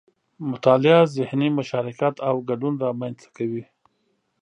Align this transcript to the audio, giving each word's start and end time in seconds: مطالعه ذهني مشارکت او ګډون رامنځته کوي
مطالعه 0.51 1.01
ذهني 1.15 1.47
مشارکت 1.59 2.15
او 2.27 2.35
ګډون 2.49 2.73
رامنځته 2.85 3.27
کوي 3.37 3.63